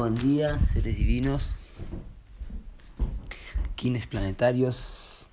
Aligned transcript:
Buen 0.00 0.14
día, 0.14 0.58
seres 0.64 0.96
divinos, 0.96 1.58
quienes 3.76 4.06
planetarios, 4.06 5.26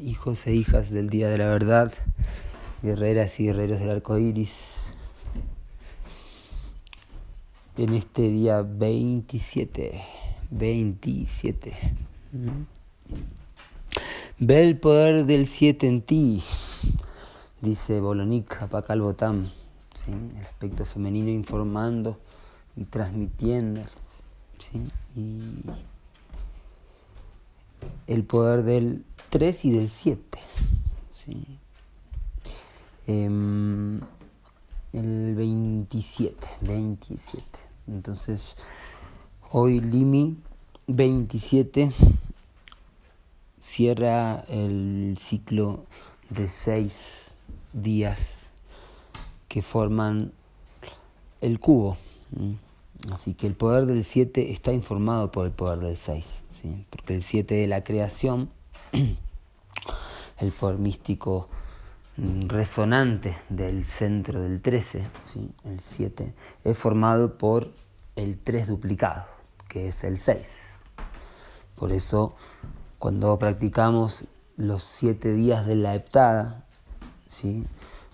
hijos 0.00 0.44
e 0.48 0.54
hijas 0.54 0.90
del 0.90 1.08
Día 1.08 1.28
de 1.28 1.38
la 1.38 1.44
Verdad, 1.44 1.92
guerreras 2.82 3.38
y 3.38 3.44
guerreros 3.44 3.78
del 3.78 3.90
arco 3.90 4.18
iris. 4.18 4.96
En 7.76 7.94
este 7.94 8.22
día 8.22 8.62
27, 8.62 10.02
27. 10.50 11.76
Ve 14.40 14.62
el 14.62 14.80
poder 14.80 15.26
del 15.26 15.46
7 15.46 15.86
en 15.86 16.02
ti, 16.02 16.42
dice 17.60 18.00
Bolonik 18.00 18.62
Apacal 18.62 19.00
Botam, 19.00 19.48
el 20.08 20.44
aspecto 20.44 20.84
femenino 20.84 21.30
informando 21.30 22.18
y 22.76 22.82
transmitiendo. 22.82 23.82
Y 25.16 25.62
el 28.06 28.24
poder 28.24 28.62
del 28.62 29.04
3 29.30 29.64
y 29.64 29.70
del 29.70 29.88
7. 29.88 30.38
¿sí? 31.10 31.58
Em, 33.06 34.00
el 34.92 35.34
27, 35.34 36.46
27. 36.62 37.42
Entonces, 37.86 38.56
hoy 39.50 39.80
Limi 39.80 40.36
27 40.86 41.90
cierra 43.58 44.44
el 44.48 45.16
ciclo 45.18 45.84
de 46.30 46.48
seis 46.48 47.34
días 47.72 48.50
que 49.48 49.62
forman 49.62 50.32
el 51.40 51.60
cubo. 51.60 51.96
Así 53.12 53.34
que 53.34 53.46
el 53.46 53.54
poder 53.54 53.86
del 53.86 54.04
7 54.04 54.50
está 54.50 54.72
informado 54.72 55.30
por 55.30 55.46
el 55.46 55.52
poder 55.52 55.78
del 55.78 55.96
6, 55.96 56.42
¿sí? 56.50 56.84
porque 56.90 57.14
el 57.14 57.22
7 57.22 57.54
de 57.54 57.66
la 57.68 57.84
creación, 57.84 58.50
el 60.38 60.52
poder 60.52 60.78
místico 60.78 61.48
mm, 62.16 62.48
resonante 62.48 63.38
del 63.48 63.84
centro 63.84 64.40
del 64.40 64.60
13, 64.60 65.06
¿sí? 65.24 65.50
el 65.64 65.78
7, 65.80 66.34
es 66.64 66.76
formado 66.76 67.38
por 67.38 67.72
el 68.16 68.36
3 68.38 68.66
duplicado, 68.66 69.26
que 69.68 69.88
es 69.88 70.02
el 70.02 70.18
6. 70.18 70.40
Por 71.76 71.92
eso, 71.92 72.34
cuando 72.98 73.38
practicamos 73.38 74.24
los 74.56 74.82
7 74.82 75.32
días 75.32 75.66
de 75.66 75.76
la 75.76 75.94
heptada, 75.94 76.66
¿sí? 77.26 77.64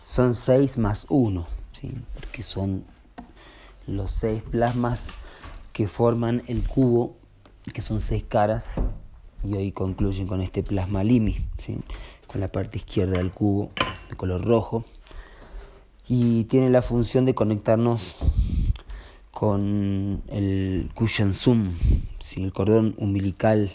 son 0.04 0.34
6 0.34 0.76
más 0.76 1.06
1, 1.08 1.46
¿sí? 1.72 1.94
porque 2.14 2.42
son 2.42 2.84
los 3.86 4.10
seis 4.10 4.42
plasmas 4.42 5.14
que 5.72 5.86
forman 5.88 6.42
el 6.46 6.62
cubo, 6.62 7.16
que 7.72 7.82
son 7.82 8.00
seis 8.00 8.24
caras, 8.24 8.80
y 9.42 9.54
hoy 9.54 9.72
concluyen 9.72 10.26
con 10.26 10.40
este 10.40 10.62
plasma 10.62 11.04
limi, 11.04 11.36
con 12.26 12.40
la 12.40 12.48
parte 12.48 12.78
izquierda 12.78 13.18
del 13.18 13.30
cubo 13.30 13.70
de 14.08 14.16
color 14.16 14.44
rojo, 14.44 14.84
y 16.08 16.44
tiene 16.44 16.70
la 16.70 16.82
función 16.82 17.24
de 17.24 17.34
conectarnos 17.34 18.18
con 19.30 20.22
el 20.28 20.90
Kushansum, 20.94 21.74
¿sí? 22.20 22.42
el 22.42 22.52
cordón 22.52 22.94
umbilical, 22.98 23.72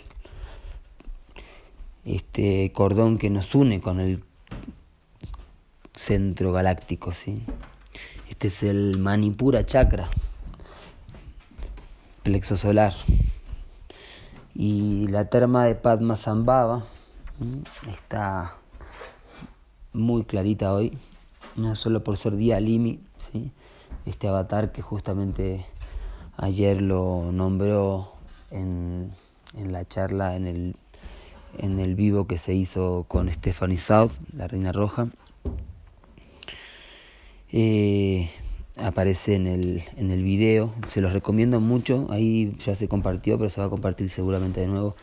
este 2.06 2.72
cordón 2.72 3.18
que 3.18 3.30
nos 3.30 3.54
une 3.54 3.82
con 3.82 4.00
el 4.00 4.24
centro 5.94 6.54
galáctico, 6.54 7.12
¿sí? 7.12 7.42
Este 8.40 8.48
es 8.48 8.64
el 8.64 9.00
Manipura 9.00 9.66
Chakra, 9.66 10.08
plexo 12.24 12.56
solar. 12.56 12.94
Y 14.56 15.10
la 15.10 15.26
terma 15.26 15.66
de 15.66 15.76
Padma 15.76 16.16
Sambhava 16.16 16.86
está 17.94 18.54
muy 19.92 20.24
clarita 20.24 20.72
hoy, 20.74 20.98
no 21.58 21.76
solo 21.76 22.02
por 22.02 22.16
ser 22.16 22.38
día 22.38 22.62
Limi, 22.62 23.02
¿sí? 23.18 23.52
este 24.06 24.30
avatar 24.30 24.72
que 24.72 24.82
justamente 24.82 25.66
ayer 26.38 26.82
lo 26.82 27.34
nombró 27.34 28.14
en, 28.52 29.12
en 29.58 29.74
la 29.74 29.86
charla, 29.86 30.38
en 30.38 30.48
el, 30.48 30.76
en 31.58 31.78
el 31.82 31.94
vivo 31.94 32.26
que 32.26 32.38
se 32.38 32.54
hizo 32.54 33.04
con 33.10 33.30
Stephanie 33.30 33.76
South, 33.76 34.14
la 34.32 34.48
Reina 34.48 34.72
Roja. 34.72 35.10
Eh, 37.52 38.30
aparece 38.78 39.36
en 39.36 39.48
el, 39.48 39.82
en 39.98 40.12
el 40.12 40.24
video, 40.24 40.74
se 40.88 41.02
los 41.02 41.14
recomiendo 41.14 41.60
mucho, 41.60 42.08
ahí 42.10 42.56
ya 42.66 42.76
se 42.76 42.88
compartió, 42.88 43.38
pero 43.38 43.50
se 43.50 43.60
va 43.60 43.68
a 43.68 43.70
compartir 43.70 44.10
seguramente 44.10 44.62
de 44.62 44.68
nuevo 44.68 44.96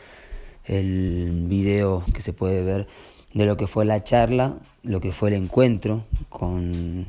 el 0.65 1.45
video 1.47 2.03
que 2.13 2.21
se 2.21 2.33
puede 2.33 2.63
ver 2.63 2.87
de 3.33 3.45
lo 3.45 3.57
que 3.57 3.67
fue 3.67 3.85
la 3.85 4.03
charla, 4.03 4.57
lo 4.83 4.99
que 4.99 5.11
fue 5.11 5.29
el 5.29 5.35
encuentro 5.35 6.05
con 6.29 7.05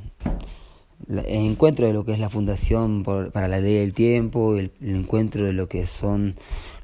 el 1.09 1.25
encuentro 1.27 1.87
de 1.87 1.93
lo 1.93 2.05
que 2.05 2.13
es 2.13 2.19
la 2.19 2.29
Fundación 2.29 3.03
para 3.05 3.49
la 3.49 3.61
Ley 3.61 3.75
del 3.75 3.95
Tiempo, 3.95 4.57
el, 4.57 4.73
el, 4.81 4.97
encuentro 4.97 5.45
de 5.45 5.53
lo 5.53 5.69
que 5.69 5.87
son 5.87 6.35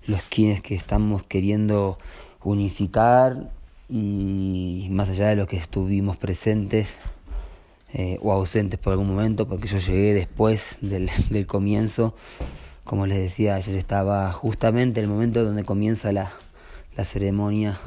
los 0.07 0.23
quienes 0.23 0.63
que 0.63 0.75
estamos 0.75 1.25
queriendo 1.25 1.99
unificar 2.43 3.51
y 3.89 4.87
más 4.91 5.11
allá 5.11 5.29
de 5.29 5.37
lo 5.37 5.47
que 5.47 5.57
estuvimos 5.57 6.17
presentes 6.17 6.95
eh, 7.97 8.19
o 8.23 8.33
ausentes 8.33 8.77
por 8.81 8.93
algún 8.93 9.07
momento, 9.07 9.47
porque 9.47 9.69
yo 9.69 9.79
llegué 9.79 10.15
después 10.15 10.79
del, 10.81 11.09
del 11.31 11.47
comienzo. 11.47 12.15
Como 12.83 13.07
les 13.07 13.19
decía, 13.19 13.55
ayer 13.55 13.77
estaba 13.77 14.33
justamente 14.33 15.01
el 15.01 15.07
momento 15.07 15.45
donde 15.45 15.63
comienza 15.63 16.13
la, 16.13 16.33
la 16.97 17.05
ceremonia, 17.05 17.79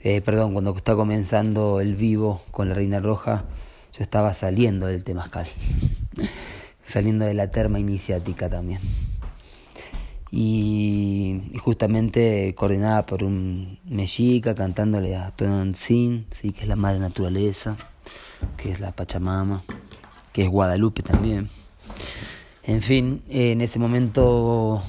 eh, 0.00 0.22
perdón, 0.22 0.54
cuando 0.54 0.74
está 0.74 0.96
comenzando 0.96 1.82
el 1.82 1.96
vivo 1.96 2.42
con 2.50 2.70
la 2.70 2.74
Reina 2.74 2.98
Roja, 2.98 3.44
yo 3.92 4.02
estaba 4.02 4.32
saliendo 4.32 4.86
del 4.86 5.04
Temascal, 5.04 5.46
saliendo 6.84 7.26
de 7.26 7.34
la 7.34 7.50
terma 7.50 7.78
iniciática 7.78 8.48
también. 8.48 8.80
Y, 10.30 11.42
y, 11.52 11.58
justamente 11.58 12.54
coordinada 12.54 13.04
por 13.04 13.22
un 13.22 13.78
mexica 13.84 14.54
cantándole 14.54 15.14
a 15.14 15.30
Tonantzin, 15.30 16.24
sí, 16.30 16.52
que 16.52 16.62
es 16.62 16.68
la 16.68 16.76
madre 16.76 17.00
naturaleza 17.00 17.76
que 18.56 18.72
es 18.72 18.80
la 18.80 18.92
Pachamama, 18.92 19.62
que 20.32 20.42
es 20.42 20.48
Guadalupe 20.48 21.02
también. 21.02 21.48
En 22.62 22.82
fin, 22.82 23.22
en 23.28 23.60
ese 23.60 23.78
momento, 23.78 24.82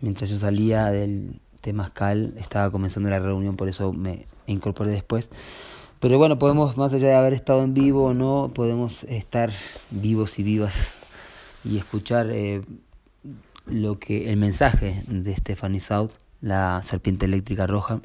mientras 0.00 0.30
yo 0.30 0.38
salía 0.38 0.86
del 0.86 1.40
Temascal, 1.60 2.34
estaba 2.38 2.70
comenzando 2.70 3.10
la 3.10 3.18
reunión, 3.18 3.56
por 3.56 3.68
eso 3.68 3.92
me 3.92 4.26
incorporé 4.46 4.92
después. 4.92 5.30
Pero 6.00 6.16
bueno, 6.18 6.38
podemos, 6.38 6.76
más 6.76 6.92
allá 6.92 7.08
de 7.08 7.14
haber 7.14 7.32
estado 7.32 7.64
en 7.64 7.74
vivo 7.74 8.04
o 8.04 8.14
no, 8.14 8.52
podemos 8.54 9.02
estar 9.04 9.50
vivos 9.90 10.38
y 10.38 10.44
vivas 10.44 10.98
y 11.64 11.76
escuchar 11.76 12.30
eh, 12.30 12.62
lo 13.66 13.98
que 13.98 14.30
el 14.30 14.36
mensaje 14.36 15.02
de 15.08 15.34
Stephanie 15.34 15.80
South, 15.80 16.12
la 16.40 16.80
serpiente 16.82 17.26
eléctrica 17.26 17.66
roja, 17.66 18.00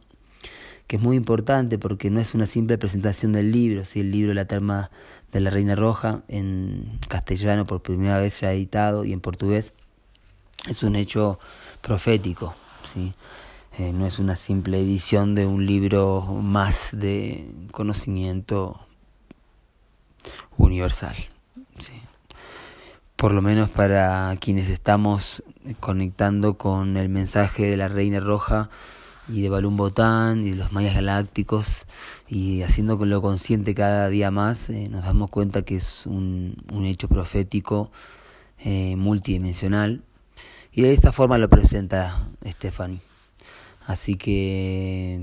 que 0.88 0.97
es 0.97 1.01
muy 1.01 1.15
importante 1.15 1.77
porque 1.77 2.09
no 2.09 2.19
es 2.19 2.33
una 2.33 2.45
simple 2.45 2.77
presentación 2.77 3.33
del 3.33 3.51
libro, 3.51 3.85
si 3.85 4.01
el 4.01 4.12
libro 4.12 4.33
La 4.33 4.45
terma 4.45 4.91
de 5.31 5.39
la 5.39 5.50
Reina 5.50 5.75
Roja 5.75 6.21
en 6.27 7.00
castellano 7.07 7.65
por 7.65 7.81
primera 7.81 8.18
vez 8.18 8.41
ya 8.41 8.51
editado 8.51 9.03
y 9.06 9.13
en 9.13 9.21
portugués, 9.21 9.74
es 10.69 10.83
un 10.83 10.95
hecho 10.95 11.39
profético, 11.81 12.56
¿sí? 12.94 13.13
Eh, 13.80 13.91
no 13.91 14.06
es 14.06 14.19
una 14.19 14.35
simple 14.35 14.80
edición 14.80 15.33
de 15.33 15.47
un 15.47 15.65
libro 15.65 16.21
más 16.21 16.89
de 16.94 17.50
conocimiento 17.71 18.80
universal. 20.57 21.15
¿sí? 21.80 21.94
Por 23.15 23.31
lo 23.31 23.41
menos 23.41 23.71
para 23.71 24.35
quienes 24.39 24.69
estamos 24.69 25.44
conectando 25.80 26.57
con 26.59 26.97
el 26.97 27.09
mensaje 27.09 27.65
de 27.68 27.77
la 27.77 27.88
Reina 27.88 28.19
Roja, 28.19 28.69
y 29.28 29.42
de 29.42 29.50
Balún 29.50 29.78
Botán 29.78 30.44
y 30.46 30.52
de 30.52 30.56
los 30.58 30.72
mayas 30.72 30.96
galácticos 30.96 31.86
y 32.28 32.62
haciendo 32.62 32.98
con 32.98 33.10
lo 33.10 33.22
consciente 33.22 33.74
cada 33.74 34.10
día 34.10 34.31
más 34.31 34.70
eh, 34.70 34.88
nos 34.90 35.06
damos 35.06 35.30
cuenta 35.30 35.62
que 35.62 35.75
es 35.75 36.06
un, 36.06 36.58
un 36.72 36.86
hecho 36.86 37.08
profético 37.08 37.92
eh, 38.60 38.96
multidimensional 38.96 40.04
y 40.72 40.81
de 40.81 40.94
esta 40.94 41.12
forma 41.12 41.38
lo 41.38 41.50
presenta 41.50 42.28
Stephanie. 42.46 43.02
Así 43.86 44.16
que 44.16 45.22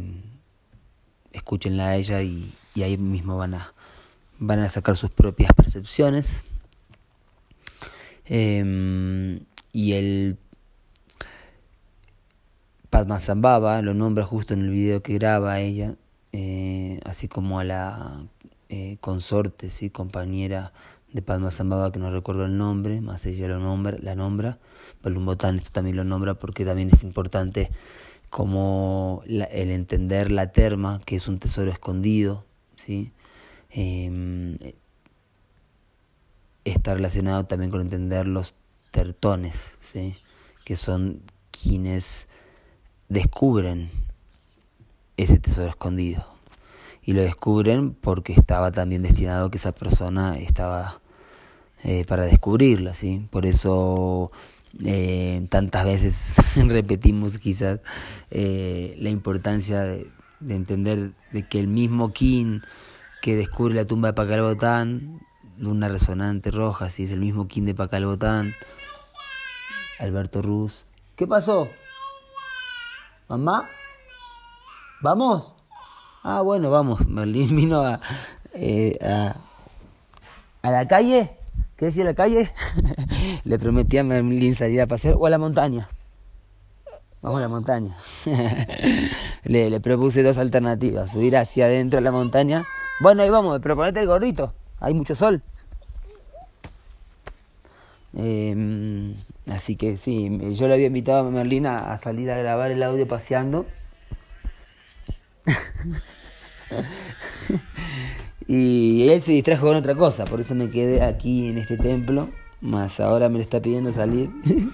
escúchenla 1.33 1.89
a 1.89 1.97
ella 1.97 2.23
y, 2.23 2.53
y 2.75 2.83
ahí 2.83 2.97
mismo 2.97 3.37
van 3.37 3.55
a 3.55 3.75
van 4.39 4.61
a 4.61 4.71
sacar 4.71 4.97
sus 4.97 5.11
propias 5.11 5.53
percepciones. 5.53 6.45
Eh, 8.27 9.41
y 9.73 9.93
el 9.93 10.39
Padma 12.91 13.21
Zambaba 13.21 13.81
lo 13.83 13.95
nombra 13.95 14.25
justo 14.25 14.55
en 14.55 14.63
el 14.63 14.71
video 14.71 15.03
que 15.03 15.15
graba 15.15 15.61
ella, 15.61 15.95
eh, 16.33 17.01
así 17.05 17.29
como 17.29 17.61
a 17.61 17.65
la 17.65 18.27
eh, 18.69 18.99
consorte, 19.01 19.71
¿sí? 19.71 19.91
compañera 19.91 20.73
de 21.13 21.23
Padmasambhava, 21.23 21.91
que 21.93 21.99
no 21.99 22.11
recuerdo 22.11 22.45
el 22.45 22.57
nombre, 22.57 23.01
más 23.01 23.27
ella 23.27 23.49
lo 23.49 23.59
nombra, 23.59 23.97
la 24.01 24.15
nombra, 24.15 24.59
Balumbotán 25.03 25.57
esto 25.57 25.71
también 25.73 25.97
lo 25.97 26.05
nombra 26.05 26.35
porque 26.35 26.65
también 26.65 26.91
es 26.93 27.03
importante 27.03 27.71
como 28.29 29.23
el 29.27 29.71
entender 29.71 30.31
la 30.31 30.53
terma, 30.53 31.01
que 31.05 31.17
es 31.17 31.27
un 31.27 31.39
tesoro 31.39 31.71
escondido, 31.71 32.45
¿sí? 32.77 33.13
Em, 33.71 34.57
está 36.65 36.95
relacionado 36.95 37.45
también 37.45 37.71
con 37.71 37.81
entender 37.81 38.27
los 38.27 38.55
tertones, 38.91 39.77
¿sí? 39.81 40.17
que 40.65 40.77
son 40.77 41.23
quienes 41.51 42.29
descubren 43.11 43.91
ese 45.19 45.39
tesoro 45.39 45.69
escondido. 45.69 46.25
Y 47.03 47.13
lo 47.13 47.21
descubren 47.21 47.93
porque 47.93 48.33
estaba 48.33 48.71
también 48.71 49.03
destinado 49.03 49.51
que 49.51 49.59
esa 49.59 49.73
persona 49.73 50.39
estaba 50.39 51.01
eh, 51.83 52.05
para 52.07 52.25
descubrirla, 52.25 52.95
¿sí? 52.95 53.27
Por 53.31 53.47
eso 53.47 54.31
eh, 54.85 55.45
tantas 55.51 55.85
veces 55.85 56.37
repetimos 56.69 57.39
quizás 57.39 57.81
eh, 58.31 58.97
la 58.99 59.11
importancia 59.11 59.83
de, 59.83 60.07
entender 60.49 61.13
de 61.33 61.47
que 61.49 61.59
el 61.59 61.69
mismo 61.69 62.13
King 62.13 62.61
que 63.23 63.37
descubre 63.37 63.75
la 63.75 63.85
tumba 63.85 64.09
de 64.09 64.15
Pacalbotán, 64.15 65.21
una 65.61 65.89
resonante 65.89 66.51
roja, 66.51 66.89
si 66.89 67.05
es 67.05 67.11
el 67.11 67.21
mismo 67.21 67.49
King 67.49 67.65
de 67.65 67.75
Pacalbotán, 67.75 68.55
Alberto 69.99 70.41
Ruz. 70.41 70.87
¿Qué 71.17 71.27
pasó? 71.27 71.69
¿Mamá? 73.31 73.69
¿Vamos? 75.03 75.55
Ah, 76.25 76.41
bueno, 76.41 76.69
vamos. 76.73 77.07
Merlín 77.07 77.55
vino 77.57 77.81
a, 77.81 78.01
eh, 78.55 78.99
a, 79.01 80.71
la 80.71 80.89
calle. 80.89 81.31
¿Qué 81.77 81.87
decía 81.87 82.03
la 82.03 82.15
calle? 82.15 82.53
Le 83.45 83.57
prometí 83.57 83.99
a 83.99 84.03
Merlín 84.03 84.57
salir 84.57 84.81
a 84.81 84.89
pasear 84.89 85.15
o 85.17 85.27
a 85.27 85.31
la 85.31 85.39
montaña. 85.39 85.89
Vamos 87.23 87.39
a 87.39 87.43
la 87.43 87.49
montaña. 87.49 87.97
le, 89.45 89.71
le, 89.71 89.81
propuse 89.81 90.25
dos 90.25 90.37
alternativas. 90.37 91.13
Subir 91.13 91.37
hacia 91.37 91.67
adentro 91.67 91.99
a 91.99 92.03
la 92.03 92.11
montaña. 92.11 92.65
Bueno, 93.01 93.23
ahí 93.23 93.31
vamos, 93.31 93.61
pero 93.63 93.77
ponete 93.77 94.01
el 94.01 94.09
gorrito. 94.09 94.55
Hay 94.81 94.93
mucho 94.93 95.15
sol. 95.15 95.41
Eh, 98.17 99.15
así 99.49 99.77
que 99.77 99.97
sí, 99.97 100.31
yo 100.55 100.69
le 100.69 100.75
había 100.75 100.87
invitado 100.87 101.29
a 101.29 101.31
Merlín 101.31 101.67
a 101.67 101.97
salir 101.97 102.31
a 102.31 102.39
grabar 102.39 102.71
el 102.71 102.83
audio 102.83 103.07
paseando. 103.07 103.67
y 108.47 109.09
él 109.09 109.23
se 109.23 109.33
distrajo 109.33 109.67
con 109.67 109.77
otra 109.77 109.95
cosa, 109.95 110.25
por 110.25 110.41
eso 110.41 110.55
me 110.55 110.71
quedé 110.71 111.03
aquí 111.03 111.49
en 111.49 111.59
este 111.59 111.77
templo, 111.77 112.29
más 112.61 113.01
ahora 113.01 113.29
me 113.29 113.37
lo 113.37 113.43
está 113.43 113.61
pidiendo 113.61 113.93
salir. 113.93 114.31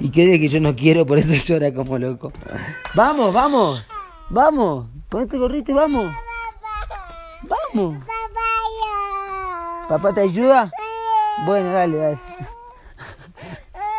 y 0.00 0.10
quede 0.10 0.40
que 0.40 0.48
yo 0.48 0.60
no 0.60 0.76
quiero, 0.76 1.06
por 1.06 1.18
eso 1.18 1.34
llora 1.34 1.72
como 1.72 1.98
loco. 1.98 2.32
Vamos, 2.94 3.32
vamos, 3.32 3.84
vamos, 4.30 4.86
ponete 5.08 5.38
gorrito 5.38 5.72
y 5.72 5.74
vamos. 5.74 6.12
Vamos. 7.74 8.04
¿Papá 9.88 10.14
te 10.14 10.20
ayuda? 10.20 10.70
Bueno, 11.46 11.72
dale, 11.72 11.96
dale. 11.96 12.18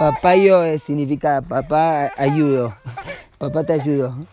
Papayo 0.02 0.66
significa 0.80 1.44
papá 1.44 2.10
ayudo. 2.18 2.76
Papá 3.38 3.64
te 3.64 3.74
ayudo. 3.74 4.18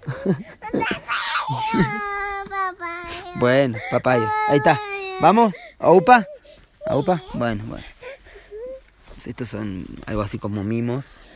Bueno, 3.39 3.79
papayo. 3.93 4.27
Ahí 4.49 4.57
está. 4.57 4.81
¿Vamos? 5.21 5.55
¿Aupa? 5.79 6.27
¿Aupa? 6.87 7.23
Bueno, 7.35 7.63
bueno. 7.69 7.85
Estos 9.25 9.51
son 9.51 9.87
algo 10.07 10.23
así 10.23 10.39
como 10.39 10.65
mimos 10.65 11.29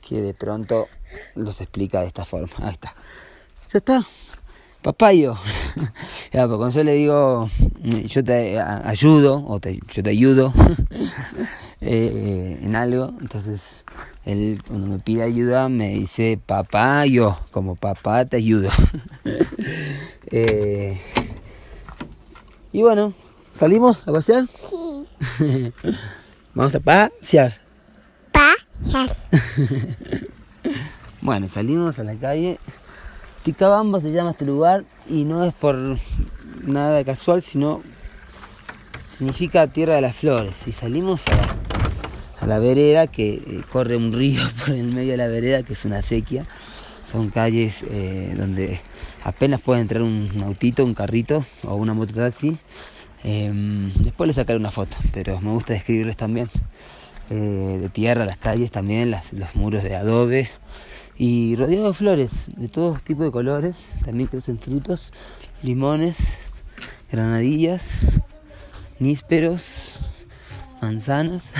que 0.00 0.22
de 0.22 0.32
pronto 0.32 0.88
los 1.34 1.60
explica 1.60 2.00
de 2.00 2.06
esta 2.06 2.24
forma. 2.24 2.48
Ahí 2.62 2.70
está. 2.72 2.94
Ya 3.72 3.78
está. 3.78 4.04
Papayo. 4.80 5.36
ya, 6.32 6.46
pues 6.46 6.56
cuando 6.56 6.70
yo 6.70 6.84
le 6.84 6.92
digo, 6.92 7.50
yo 7.82 8.24
te 8.24 8.58
ayudo, 8.60 9.44
o 9.46 9.60
te, 9.60 9.78
yo 9.92 10.02
te 10.02 10.10
ayudo 10.10 10.54
eh, 11.80 12.58
en 12.62 12.74
algo, 12.74 13.12
entonces 13.20 13.84
él 14.24 14.62
cuando 14.66 14.86
me 14.86 14.98
pide 14.98 15.22
ayuda 15.22 15.68
me 15.68 15.90
dice 15.90 16.38
papayo, 16.44 17.38
como 17.50 17.76
papá 17.76 18.24
te 18.24 18.38
ayudo. 18.38 18.70
eh, 20.30 21.00
y 22.72 22.82
bueno, 22.82 23.12
¿salimos 23.52 24.02
a 24.06 24.12
pasear? 24.12 24.46
Sí. 24.48 25.06
Vamos 26.54 26.74
a 26.74 26.80
pasear. 26.80 27.60
Pasear. 28.32 29.16
bueno, 31.20 31.48
salimos 31.48 31.98
a 31.98 32.04
la 32.04 32.16
calle. 32.16 32.58
Ticabamba 33.42 34.00
se 34.00 34.12
llama 34.12 34.30
este 34.30 34.44
lugar 34.44 34.84
y 35.08 35.24
no 35.24 35.44
es 35.44 35.54
por 35.54 35.76
nada 36.62 37.04
casual, 37.04 37.42
sino 37.42 37.82
significa 39.16 39.66
tierra 39.68 39.94
de 39.94 40.00
las 40.00 40.16
flores. 40.16 40.66
Y 40.66 40.72
salimos 40.72 41.22
a 41.28 41.36
la, 41.36 41.65
vereda, 42.58 43.06
que 43.06 43.34
eh, 43.34 43.62
corre 43.70 43.96
un 43.96 44.12
río 44.12 44.40
por 44.64 44.74
el 44.74 44.92
medio 44.92 45.12
de 45.12 45.16
la 45.16 45.28
vereda, 45.28 45.62
que 45.62 45.74
es 45.74 45.84
una 45.84 46.02
sequía. 46.02 46.46
Son 47.04 47.30
calles 47.30 47.84
eh, 47.90 48.34
donde 48.36 48.80
apenas 49.24 49.60
puede 49.60 49.80
entrar 49.80 50.02
un 50.02 50.30
autito, 50.44 50.84
un 50.84 50.94
carrito 50.94 51.44
o 51.64 51.74
una 51.76 51.94
mototaxi. 51.94 52.56
Eh, 53.24 53.50
después 54.00 54.28
les 54.28 54.36
sacaré 54.36 54.58
una 54.58 54.70
foto, 54.70 54.96
pero 55.12 55.40
me 55.40 55.50
gusta 55.50 55.72
describirles 55.72 56.16
también. 56.16 56.48
Eh, 57.28 57.78
de 57.80 57.88
tierra, 57.88 58.24
las 58.24 58.36
calles 58.36 58.70
también, 58.70 59.10
las, 59.10 59.32
los 59.32 59.56
muros 59.56 59.82
de 59.82 59.96
adobe 59.96 60.48
y 61.18 61.56
rodeado 61.56 61.88
de 61.88 61.94
flores 61.94 62.46
de 62.56 62.68
todos 62.68 63.02
tipos 63.02 63.24
de 63.24 63.32
colores. 63.32 63.88
También 64.04 64.28
crecen 64.28 64.60
frutos, 64.60 65.12
limones, 65.60 66.38
granadillas, 67.10 68.00
nísperos, 69.00 69.98
manzanas, 70.86 71.52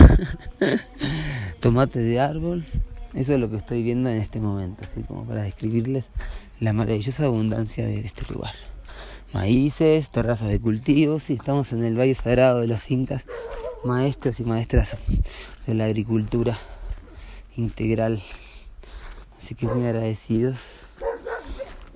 tomate 1.61 1.99
de 1.99 2.21
árbol. 2.21 2.65
Eso 3.13 3.35
es 3.35 3.41
lo 3.41 3.51
que 3.51 3.57
estoy 3.57 3.83
viendo 3.83 4.09
en 4.09 4.19
este 4.19 4.39
momento, 4.39 4.85
así 4.85 5.03
como 5.03 5.25
para 5.25 5.43
describirles 5.43 6.05
la 6.61 6.73
maravillosa 6.73 7.25
abundancia 7.25 7.85
de 7.85 8.07
este 8.07 8.23
lugar. 8.33 8.55
Maíces, 9.33 10.11
terrazas 10.11 10.49
de 10.49 10.61
cultivos, 10.61 11.29
y 11.31 11.33
estamos 11.33 11.73
en 11.73 11.83
el 11.83 11.99
Valle 11.99 12.15
Sagrado 12.15 12.61
de 12.61 12.69
los 12.69 12.89
Incas, 12.89 13.25
maestros 13.85 14.39
y 14.39 14.45
maestras 14.45 14.97
de 15.67 15.75
la 15.75 15.87
agricultura 15.87 16.57
integral. 17.57 18.23
Así 19.41 19.57
que 19.57 19.67
muy 19.67 19.87
agradecidos. 19.87 20.87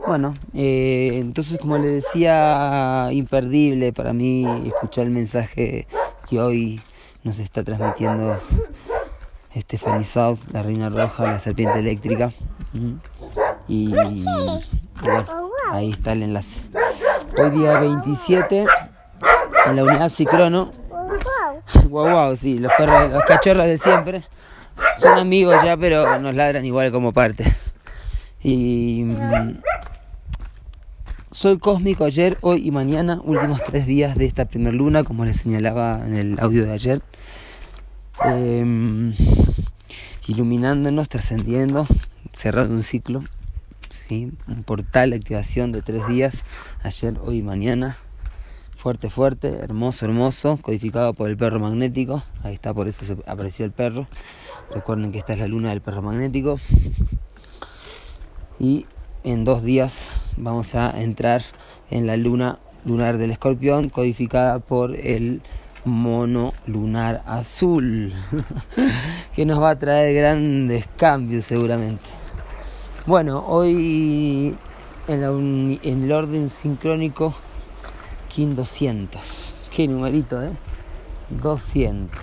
Bueno, 0.05 0.35
eh, 0.53 1.13
entonces 1.15 1.59
como 1.59 1.79
les 1.79 1.93
decía, 1.93 3.09
imperdible 3.13 3.93
para 3.93 4.13
mí 4.13 4.45
escuchar 4.67 5.07
el 5.07 5.13
mensaje 5.13 5.87
que 6.29 6.41
hoy 6.41 6.81
nos 7.25 7.39
está 7.39 7.63
transmitiendo 7.63 8.41
Stephanie 9.55 10.05
South, 10.05 10.39
la 10.53 10.63
reina 10.63 10.89
roja, 10.89 11.25
la 11.25 11.41
serpiente 11.41 11.79
eléctrica. 11.79 12.33
Y, 13.69 13.95
ahí 15.73 15.91
está 15.91 16.13
el 16.13 16.23
enlace. 16.23 16.61
Hoy 17.37 17.51
día 17.51 17.81
27, 17.81 18.67
en 19.67 19.77
la 19.77 19.85
unidad 19.85 20.09
Cicrono. 20.09 20.71
Wow, 21.89 22.11
wow, 22.11 22.37
sí, 22.37 22.59
los 22.59 22.73
perros, 22.77 23.11
los 23.11 23.23
cachorros 23.25 23.67
de 23.67 23.79
siempre. 23.79 24.25
Son 24.97 25.19
amigos 25.19 25.57
ya, 25.63 25.77
pero 25.77 26.19
nos 26.19 26.35
ladran 26.35 26.65
igual 26.65 26.91
como 26.93 27.13
parte. 27.13 27.45
Y 28.43 29.05
soy 31.41 31.57
cósmico 31.57 32.05
ayer, 32.05 32.37
hoy 32.43 32.69
y 32.69 32.71
mañana, 32.71 33.19
últimos 33.25 33.63
tres 33.63 33.87
días 33.87 34.15
de 34.15 34.27
esta 34.27 34.45
primer 34.45 34.75
luna, 34.75 35.05
como 35.05 35.25
les 35.25 35.41
señalaba 35.41 36.03
en 36.07 36.15
el 36.15 36.39
audio 36.39 36.67
de 36.67 36.73
ayer. 36.73 37.01
Em, 38.27 39.15
iluminándonos, 40.27 41.09
trascendiendo, 41.09 41.87
cerrando 42.37 42.75
un 42.75 42.83
ciclo 42.83 43.25
un 44.11 44.65
portal 44.67 45.11
de 45.11 45.17
activación 45.17 45.73
de 45.73 45.81
tres 45.81 46.07
días, 46.09 46.45
ayer, 46.83 47.19
hoy 47.25 47.39
y 47.39 47.43
mañana. 47.43 47.97
Fuerte, 48.77 49.09
fuerte, 49.09 49.61
hermoso, 49.63 50.05
hermoso, 50.05 50.59
codificado 50.61 51.15
por 51.15 51.31
el 51.31 51.39
perro 51.39 51.59
magnético. 51.59 52.23
Ahí 52.43 52.53
está, 52.53 52.75
por 52.75 52.87
eso 52.87 53.03
se 53.07 53.17
apareció 53.27 53.65
el 53.65 53.73
perro. 53.73 54.09
Recuerden 54.75 55.11
que 55.11 55.17
esta 55.17 55.33
es 55.33 55.39
la 55.39 55.49
luna 55.49 55.71
del 55.71 55.81
perro 55.81 56.03
magnético. 56.03 56.61
Y 58.59 58.85
en 59.25 59.45
dos 59.45 59.63
días 59.63 60.33
vamos 60.37 60.75
a 60.75 61.01
entrar 61.01 61.43
en 61.91 62.07
la 62.07 62.17
luna 62.17 62.59
lunar 62.85 63.19
del 63.19 63.31
escorpión, 63.31 63.91
codificada 63.91 64.59
por 64.59 64.97
el 64.97 65.43
mono 65.85 66.55
lunar 66.67 67.23
azul, 67.27 68.13
que 69.35 69.45
nos 69.45 69.61
va 69.61 69.71
a 69.71 69.79
traer 69.79 70.15
grandes 70.15 70.87
cambios 70.97 71.45
seguramente. 71.45 72.09
Bueno, 73.07 73.45
hoy 73.47 74.57
en, 75.09 75.79
el 75.83 76.13
orden 76.13 76.49
sincrónico, 76.49 77.35
King 78.29 78.55
200. 78.55 79.57
Qué 79.75 79.89
numerito, 79.89 80.43
¿eh? 80.43 80.53
200. 81.31 82.15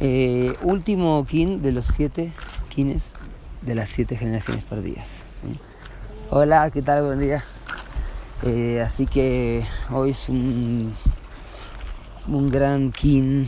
Eh, 0.00 0.52
último 0.62 1.24
kin 1.28 1.62
de 1.62 1.70
los 1.70 1.86
siete 1.86 2.32
kines 2.68 3.12
de 3.62 3.74
las 3.74 3.88
siete 3.88 4.16
generaciones 4.16 4.64
perdidas. 4.64 5.24
Hola, 6.30 6.70
¿qué 6.70 6.82
tal? 6.82 7.04
Buen 7.04 7.20
día. 7.20 7.44
Eh, 8.42 8.82
así 8.84 9.06
que 9.06 9.64
hoy 9.90 10.10
es 10.10 10.28
un, 10.28 10.92
un 12.26 12.50
gran 12.50 12.90
kin 12.90 13.46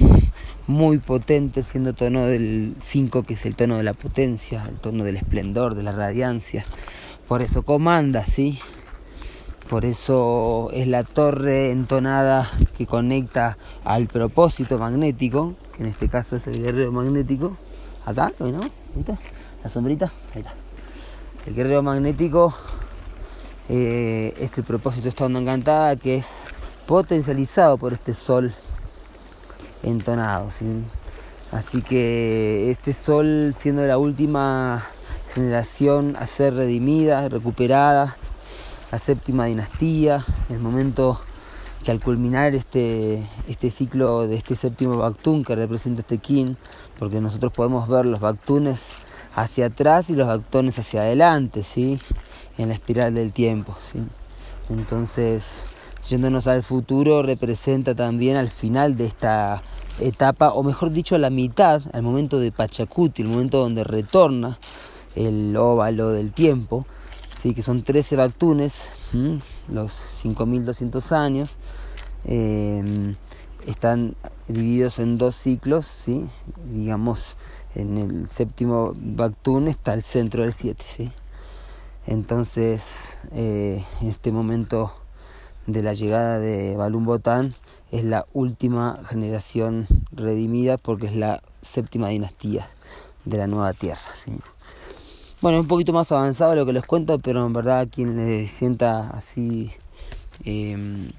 muy 0.67 0.99
potente, 0.99 1.63
siendo 1.63 1.93
tono 1.95 2.27
del 2.27 2.77
5, 2.81 3.25
que 3.25 3.35
es 3.35 3.45
el 3.45 3.57
tono 3.57 3.77
de 3.77 3.83
la 3.83 3.95
potencia, 3.95 4.65
el 4.69 4.77
tono 4.77 5.05
del 5.05 5.17
esplendor, 5.17 5.75
de 5.75 5.83
la 5.83 5.93
radiancia. 5.93 6.65
Por 7.29 7.43
eso 7.43 7.63
comanda, 7.63 8.25
¿sí? 8.25 8.59
Por 9.69 9.85
eso 9.85 10.71
es 10.73 10.87
la 10.87 11.05
torre 11.05 11.71
entonada 11.71 12.49
que 12.77 12.87
conecta 12.87 13.57
al 13.85 14.07
propósito 14.07 14.79
magnético, 14.79 15.55
que 15.77 15.83
en 15.83 15.89
este 15.89 16.09
caso 16.09 16.37
es 16.37 16.47
el 16.47 16.63
guerrero 16.63 16.93
magnético. 16.93 17.57
Acá, 18.05 18.33
¿no? 18.39 18.61
Está, 18.99 19.19
la 19.65 19.71
sombrita, 19.71 20.13
ahí 20.35 20.43
está. 20.43 20.53
El 21.47 21.55
guerrero 21.55 21.83
magnético 21.83 22.55
eh, 23.69 24.35
es 24.39 24.57
el 24.59 24.65
propósito 24.65 25.05
de 25.05 25.09
esta 25.09 25.25
onda 25.25 25.41
encantada 25.41 25.97
que 25.97 26.17
es 26.17 26.45
potencializado 26.87 27.79
por 27.79 27.95
este 27.95 28.13
sol 28.13 28.53
entonado. 29.83 30.49
Así 31.51 31.83
que 31.83 32.71
este 32.71 32.93
sol 32.93 33.55
siendo 33.57 33.87
la 33.87 33.97
última 33.97 34.85
generación 35.35 36.17
a 36.19 36.27
ser 36.27 36.55
redimida, 36.55 37.29
recuperada, 37.29 38.17
la 38.93 38.99
séptima 38.99 39.47
dinastía, 39.47 40.25
el 40.51 40.59
momento 40.59 41.21
que 41.83 41.91
al 41.91 42.01
culminar 42.01 42.55
este, 42.55 43.27
este 43.49 43.71
ciclo 43.71 44.27
de 44.27 44.37
este 44.37 44.57
séptimo 44.57 44.99
Bactún 44.99 45.43
que 45.43 45.55
representa 45.55 46.03
este 46.03 46.19
Kin, 46.19 46.57
porque 46.99 47.21
nosotros 47.21 47.53
podemos 47.53 47.89
ver 47.89 48.07
los 48.07 48.21
Bactunes 48.21 49.04
hacia 49.35 49.67
atrás 49.67 50.11
y 50.11 50.15
los 50.15 50.27
Bactunes 50.27 50.79
hacia 50.79 51.03
adelante, 51.03 51.63
¿sí? 51.63 51.99
en 52.59 52.69
la 52.69 52.75
espiral 52.75 53.15
del 53.15 53.33
tiempo. 53.33 53.77
¿sí? 53.81 53.99
Entonces, 54.71 55.65
yéndonos 56.09 56.47
al 56.47 56.63
futuro, 56.63 57.23
representa 57.23 57.95
también 57.95 58.37
al 58.37 58.51
final 58.51 58.97
de 58.97 59.07
esta 59.07 59.63
etapa, 60.01 60.51
o 60.51 60.63
mejor 60.63 60.91
dicho, 60.91 61.15
a 61.15 61.19
la 61.19 61.31
mitad, 61.31 61.83
al 61.93 62.03
momento 62.03 62.39
de 62.39 62.53
Pachacuti, 62.53 63.23
el 63.23 63.29
momento 63.29 63.59
donde 63.59 63.85
retorna 63.85 64.59
el 65.15 65.57
óvalo 65.57 66.11
del 66.11 66.33
tiempo, 66.33 66.85
que 67.53 67.63
son 67.63 67.83
13 67.83 68.17
Bactunes, 68.17 68.89
los 69.69 69.93
5200 69.93 71.13
años, 71.13 71.59
em, 72.25 73.15
están 73.67 74.15
divididos 74.49 74.99
en 74.99 75.19
dos 75.19 75.35
ciclos, 75.35 75.85
¿sí? 75.85 76.25
digamos, 76.73 77.37
en 77.75 77.99
el 77.99 78.31
séptimo 78.31 78.93
Bactún 78.97 79.69
está 79.69 79.95
el 79.95 80.03
centro 80.03 80.43
del 80.43 80.53
7. 80.53 80.85
¿sí? 80.89 81.13
Entonces, 82.07 83.19
eh, 83.33 83.85
en 84.01 84.09
este 84.09 84.33
momento 84.33 84.93
de 85.67 85.83
la 85.83 85.93
llegada 85.93 86.39
de 86.39 86.77
Balún 86.77 87.05
Botán, 87.05 87.55
es 87.91 88.05
la 88.05 88.27
última 88.33 89.01
generación 89.07 89.87
redimida 90.11 90.79
porque 90.79 91.07
es 91.07 91.15
la 91.15 91.43
séptima 91.63 92.09
dinastía 92.09 92.69
de 93.25 93.39
la 93.39 93.47
nueva 93.47 93.73
tierra. 93.73 94.01
¿sí? 94.15 94.33
Bueno, 95.41 95.61
un 95.61 95.69
poquito 95.69 95.93
más 95.93 96.11
avanzado 96.11 96.55
lo 96.55 96.67
que 96.67 96.73
les 96.73 96.87
cuento, 96.87 97.19
pero 97.19 97.47
en 97.47 97.53
verdad 97.53 97.89
quien 97.91 98.17
le 98.17 98.49
sienta 98.49 99.11
así 99.11 99.71
em, 100.45 101.11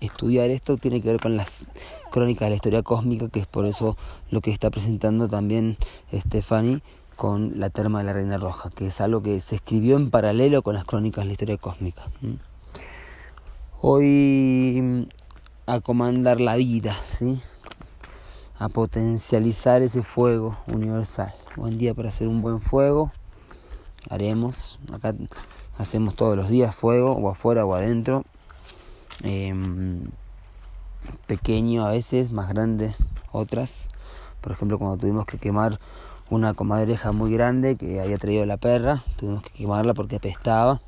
estudiar 0.00 0.50
esto 0.50 0.76
tiene 0.76 1.00
que 1.00 1.08
ver 1.08 1.20
con 1.20 1.36
las 1.36 1.66
crónicas 2.10 2.46
de 2.46 2.50
la 2.50 2.56
historia 2.56 2.82
cósmica, 2.82 3.28
que 3.28 3.40
es 3.40 3.46
por 3.46 3.66
eso 3.66 3.96
lo 4.30 4.40
que 4.40 4.50
está 4.50 4.70
presentando 4.70 5.28
también 5.28 5.76
Stephanie 6.12 6.82
con 7.16 7.58
la 7.58 7.70
terma 7.70 8.00
de 8.00 8.04
la 8.04 8.12
Reina 8.12 8.38
Roja, 8.38 8.70
que 8.70 8.88
es 8.88 9.00
algo 9.00 9.22
que 9.22 9.40
se 9.40 9.56
escribió 9.56 9.96
en 9.96 10.10
paralelo 10.10 10.62
con 10.62 10.74
las 10.74 10.84
crónicas 10.84 11.24
de 11.24 11.26
la 11.26 11.32
historia 11.32 11.56
cósmica. 11.56 12.02
Hoy 13.80 15.08
a 15.66 15.80
comandar 15.80 16.40
la 16.40 16.56
vida, 16.56 16.94
¿sí? 17.18 17.40
a 18.58 18.68
potencializar 18.68 19.82
ese 19.82 20.02
fuego 20.02 20.56
universal. 20.66 21.34
Buen 21.56 21.78
día 21.78 21.94
para 21.94 22.08
hacer 22.08 22.28
un 22.28 22.42
buen 22.42 22.60
fuego 22.60 23.12
haremos. 24.10 24.78
Acá 24.92 25.14
hacemos 25.78 26.14
todos 26.14 26.36
los 26.36 26.48
días 26.48 26.74
fuego, 26.74 27.12
o 27.12 27.28
afuera 27.28 27.64
o 27.64 27.74
adentro. 27.74 28.24
Em, 29.22 30.10
pequeño 31.26 31.86
a 31.86 31.90
veces, 31.90 32.30
más 32.30 32.48
grande 32.48 32.94
otras. 33.32 33.88
Por 34.40 34.52
ejemplo, 34.52 34.78
cuando 34.78 34.96
tuvimos 34.98 35.26
que 35.26 35.38
quemar 35.38 35.78
una 36.28 36.54
comadreja 36.54 37.12
muy 37.12 37.32
grande 37.32 37.76
que 37.76 38.00
había 38.00 38.18
traído 38.18 38.44
la 38.46 38.56
perra, 38.56 39.02
tuvimos 39.16 39.42
que 39.42 39.50
quemarla 39.50 39.94
porque 39.94 40.16
apestaba. 40.16 40.80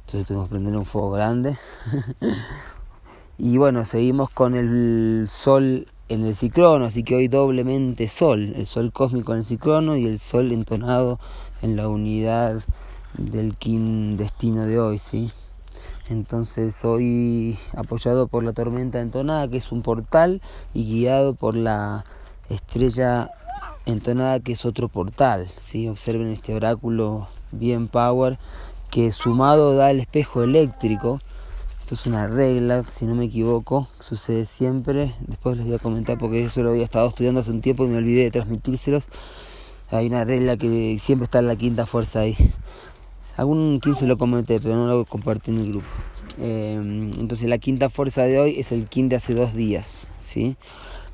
Entonces 0.00 0.26
tuvimos 0.26 0.48
que 0.48 0.52
prender 0.52 0.76
un 0.76 0.86
fuego 0.86 1.10
grande. 1.10 1.56
y 3.38 3.58
bueno, 3.58 3.84
seguimos 3.84 4.30
con 4.30 4.54
el 4.54 5.26
sol 5.30 5.86
en 6.08 6.24
el 6.24 6.34
ciclono, 6.34 6.84
así 6.84 7.02
que 7.02 7.14
hoy 7.16 7.28
doblemente 7.28 8.08
sol, 8.08 8.52
el 8.56 8.66
sol 8.66 8.92
cósmico 8.92 9.32
en 9.32 9.38
el 9.38 9.44
ciclono 9.44 9.96
y 9.96 10.06
el 10.06 10.18
sol 10.18 10.52
entonado 10.52 11.18
en 11.62 11.76
la 11.76 11.88
unidad 11.88 12.62
del 13.16 13.56
kin 13.56 14.18
destino 14.18 14.66
de 14.66 14.78
hoy, 14.78 14.98
¿sí? 14.98 15.30
Entonces 16.08 16.84
hoy 16.84 17.58
apoyado 17.76 18.28
por 18.28 18.42
la 18.44 18.52
tormenta 18.52 19.00
entonada, 19.00 19.48
que 19.48 19.56
es 19.56 19.72
un 19.72 19.82
portal, 19.82 20.42
y 20.74 20.84
guiado 20.84 21.34
por 21.34 21.56
la 21.56 22.04
estrella 22.50 23.30
entonada, 23.86 24.40
que 24.40 24.52
es 24.52 24.64
otro 24.64 24.88
portal, 24.88 25.48
¿sí? 25.60 25.88
Observen 25.88 26.28
este 26.28 26.54
oráculo 26.54 27.28
bien 27.52 27.88
power, 27.88 28.38
que 28.90 29.12
sumado 29.12 29.74
da 29.76 29.90
el 29.90 30.00
espejo 30.00 30.42
eléctrico, 30.42 31.20
esto 31.84 31.96
es 31.96 32.06
una 32.06 32.26
regla, 32.28 32.82
si 32.90 33.04
no 33.04 33.14
me 33.14 33.26
equivoco, 33.26 33.88
sucede 34.00 34.46
siempre. 34.46 35.14
Después 35.20 35.58
les 35.58 35.66
voy 35.66 35.74
a 35.74 35.78
comentar 35.78 36.16
porque 36.16 36.42
eso 36.42 36.62
lo 36.62 36.70
había 36.70 36.82
estado 36.82 37.06
estudiando 37.08 37.42
hace 37.42 37.50
un 37.50 37.60
tiempo 37.60 37.84
y 37.84 37.88
me 37.88 37.98
olvidé 37.98 38.22
de 38.22 38.30
transmitírselos. 38.30 39.04
Hay 39.90 40.06
una 40.06 40.24
regla 40.24 40.56
que 40.56 40.96
siempre 40.98 41.24
está 41.24 41.40
en 41.40 41.46
la 41.46 41.56
quinta 41.56 41.84
fuerza 41.84 42.20
ahí. 42.20 42.38
Algún 43.36 43.80
quien 43.80 43.94
se 43.94 44.06
lo 44.06 44.16
comenté, 44.16 44.60
pero 44.60 44.76
no 44.76 44.86
lo 44.86 45.04
compartí 45.04 45.50
en 45.50 45.60
el 45.60 45.68
grupo. 45.70 45.86
Eh, 46.38 46.74
entonces 46.74 47.48
la 47.48 47.58
quinta 47.58 47.90
fuerza 47.90 48.22
de 48.24 48.38
hoy 48.38 48.58
es 48.58 48.72
el 48.72 48.88
kin 48.88 49.08
de 49.08 49.16
hace 49.16 49.34
dos 49.34 49.54
días, 49.54 50.08
¿sí? 50.20 50.56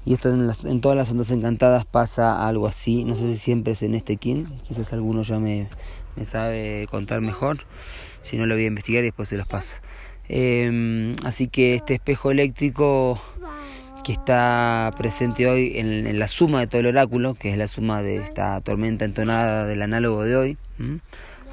Y 0.05 0.15
esto 0.15 0.31
en, 0.31 0.51
en, 0.65 0.81
todas 0.81 0.97
las 0.97 1.11
ondas 1.11 1.31
encantadas 1.31 1.85
pasa 1.85 2.47
algo 2.47 2.67
así. 2.67 3.05
No 3.05 3.15
sé 3.15 3.31
si 3.33 3.39
siempre 3.39 3.75
es 3.75 3.83
en 3.83 3.95
este 3.95 4.17
kin, 4.17 4.47
quizás 4.67 4.93
alguno 4.93 5.23
ya 5.23 5.39
me, 5.39 5.69
me 6.17 6.25
sabe 6.25 6.87
contar 6.91 7.21
mejor. 7.21 7.65
Si 8.23 8.37
no 8.37 8.47
lo 8.47 8.55
voy 8.55 8.65
a 8.65 8.69
investigar 8.69 9.03
y 9.03 9.07
después 9.07 9.29
se 9.29 9.37
los 9.37 9.47
paso. 9.47 9.81
Em, 10.29 11.17
así 11.25 11.49
que 11.49 11.75
este 11.75 11.95
espejo 11.95 12.31
eléctrico 12.31 13.21
que 14.05 14.13
está 14.13 14.91
presente 14.97 15.49
hoy 15.49 15.73
en, 15.77 16.19
la 16.19 16.29
suma 16.29 16.61
de 16.61 16.67
todo 16.67 16.81
el 16.81 16.87
oráculo, 16.87 17.35
que 17.35 17.51
es 17.51 17.59
la 17.59 17.69
suma 17.69 18.01
de 18.03 18.17
esta 18.17 18.61
tormenta 18.61 19.05
entonada 19.05 19.67
del 19.67 19.83
análogo 19.83 20.25
de 20.25 20.37
hoy, 20.37 20.59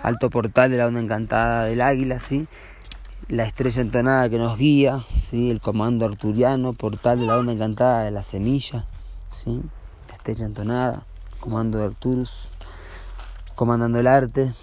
alto 0.04 0.30
portal 0.30 0.72
de 0.72 0.78
la 0.78 0.88
onda 0.88 1.00
encantada 1.00 1.66
del 1.66 1.82
águila, 1.82 2.20
¿sí? 2.20 2.48
la 3.30 3.44
estrella 3.44 3.82
entonada 3.82 4.30
que 4.30 4.38
nos 4.38 4.58
guía, 4.58 5.04
¿sí? 5.10 5.52
el 5.52 5.60
comando 5.60 6.06
arturiano, 6.06 6.74
portal 6.74 7.20
de 7.20 7.26
la 7.26 7.38
onda 7.38 7.52
encantada 7.52 8.04
de 8.04 8.12
la 8.12 8.24
semilla, 8.24 8.86
¿sí? 9.32 9.62
la 10.10 10.16
estrella 10.16 10.46
entonada, 10.46 11.04
comando 11.40 11.80
de 11.80 11.86
Arturus, 11.86 12.48
comandando 13.56 14.00
el 14.00 14.08
arte, 14.08 14.54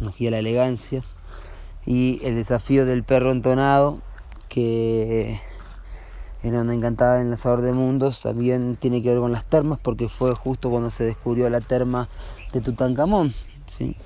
nos 0.00 0.16
guía 0.16 0.30
la 0.30 0.38
elegancia 0.38 1.02
y 1.86 2.20
el 2.24 2.34
desafío 2.34 2.84
del 2.84 3.04
perro 3.04 3.32
entonado 3.32 4.00
que 4.48 5.40
en 6.42 6.56
Onda 6.56 6.74
Encantada 6.74 7.20
en 7.22 7.30
la 7.30 7.38
Sabor 7.38 7.62
de 7.62 7.72
Mundos 7.72 8.20
también 8.20 8.76
tiene 8.76 9.02
que 9.02 9.10
ver 9.10 9.18
con 9.18 9.32
las 9.32 9.44
termas 9.44 9.78
porque 9.80 10.08
fue 10.10 10.34
justo 10.34 10.68
cuando 10.68 10.90
se 10.90 11.04
descubrió 11.04 11.48
la 11.48 11.60
terma 11.60 12.08
de 12.52 12.60
Tutankamón. 12.60 13.32
¿sí? 13.66 13.96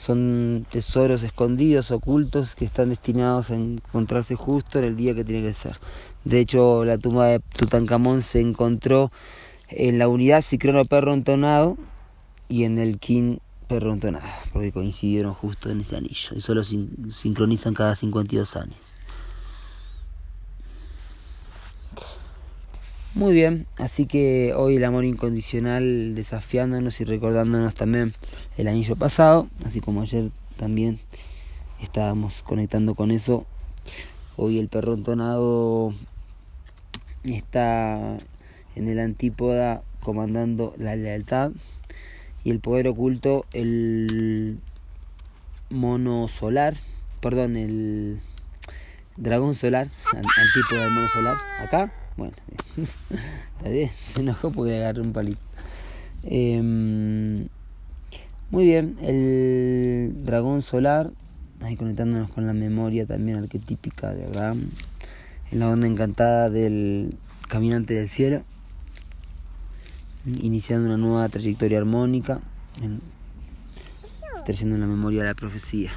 Son 0.00 0.64
tesoros 0.70 1.22
escondidos, 1.22 1.90
ocultos, 1.90 2.54
que 2.54 2.64
están 2.64 2.88
destinados 2.88 3.50
a 3.50 3.56
encontrarse 3.56 4.34
justo 4.34 4.78
en 4.78 4.86
el 4.86 4.96
día 4.96 5.14
que 5.14 5.24
tiene 5.24 5.46
que 5.46 5.52
ser. 5.52 5.76
De 6.24 6.40
hecho, 6.40 6.86
la 6.86 6.96
tumba 6.96 7.26
de 7.26 7.40
Tutankamón 7.40 8.22
se 8.22 8.40
encontró 8.40 9.12
en 9.68 9.98
la 9.98 10.08
unidad 10.08 10.40
Cicrono 10.40 10.86
Perro 10.86 11.12
Entonado 11.12 11.76
y 12.48 12.64
en 12.64 12.78
el 12.78 12.98
King 12.98 13.40
nada, 13.68 14.22
porque 14.54 14.72
coincidieron 14.72 15.34
justo 15.34 15.70
en 15.70 15.82
ese 15.82 15.96
anillo. 15.96 16.30
Y 16.34 16.40
solo 16.40 16.62
sincronizan 16.64 17.74
cada 17.74 17.94
52 17.94 18.56
años. 18.56 18.89
Muy 23.16 23.32
bien, 23.32 23.66
así 23.76 24.06
que 24.06 24.54
hoy 24.54 24.76
el 24.76 24.84
amor 24.84 25.04
incondicional 25.04 26.14
desafiándonos 26.14 27.00
y 27.00 27.04
recordándonos 27.04 27.74
también 27.74 28.12
el 28.56 28.68
anillo 28.68 28.94
pasado, 28.94 29.48
así 29.64 29.80
como 29.80 30.02
ayer 30.02 30.30
también 30.56 31.00
estábamos 31.82 32.44
conectando 32.44 32.94
con 32.94 33.10
eso. 33.10 33.46
Hoy 34.36 34.60
el 34.60 34.68
perro 34.68 34.94
entonado 34.94 35.92
está 37.24 38.16
en 38.76 38.88
el 38.88 39.00
antípoda 39.00 39.82
comandando 40.04 40.72
la 40.78 40.94
lealtad 40.94 41.50
y 42.44 42.50
el 42.50 42.60
poder 42.60 42.86
oculto 42.86 43.44
el 43.52 44.60
mono 45.68 46.28
solar, 46.28 46.76
perdón, 47.20 47.56
el 47.56 48.20
dragón 49.16 49.56
solar, 49.56 49.88
antípoda 50.14 50.84
del 50.84 50.94
mono 50.94 51.08
solar, 51.08 51.36
acá, 51.60 51.92
bueno, 52.20 52.34
está 53.56 53.70
bien, 53.70 53.90
se 54.14 54.20
enojó 54.20 54.50
porque 54.50 54.72
le 54.72 55.00
un 55.00 55.12
palito. 55.12 55.40
Em, 56.22 57.48
muy 58.50 58.64
bien, 58.64 58.98
el 59.00 60.24
dragón 60.24 60.60
solar, 60.60 61.10
ahí 61.62 61.76
conectándonos 61.76 62.30
con 62.30 62.46
la 62.46 62.52
memoria 62.52 63.06
también 63.06 63.38
arquetípica 63.38 64.12
de 64.12 64.26
Abraham, 64.26 64.68
en 65.50 65.58
la 65.58 65.68
onda 65.68 65.86
encantada 65.86 66.50
del 66.50 67.16
caminante 67.48 67.94
del 67.94 68.08
cielo 68.08 68.42
iniciando 70.26 70.86
una 70.86 70.98
nueva 70.98 71.26
trayectoria 71.30 71.78
armónica, 71.78 72.40
en, 72.82 73.00
trayendo 74.44 74.74
en 74.74 74.82
la 74.82 74.86
memoria 74.86 75.24
la 75.24 75.32
profecía. 75.32 75.90